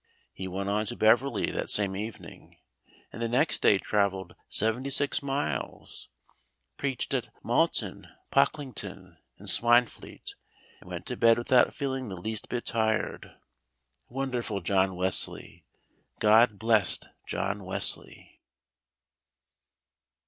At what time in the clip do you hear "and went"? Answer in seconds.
10.79-11.05